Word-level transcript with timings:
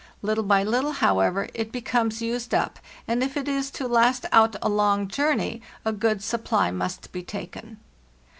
Little 0.23 0.43
by 0.43 0.63
little, 0.63 0.93
however, 0.93 1.47
it 1.53 1.71
becomes 1.71 2.23
used 2.23 2.55
up, 2.55 2.79
and 3.07 3.21
if 3.21 3.37
it 3.37 3.47
is 3.47 3.69
to 3.69 3.87
last 3.87 4.25
out 4.31 4.55
a 4.59 4.67
long 4.67 5.07
journey 5.07 5.61
a 5.85 5.91
good 5.91 6.23
supply 6.23 6.71
must 6.71 7.11
be 7.11 7.21
taken. 7.21 7.77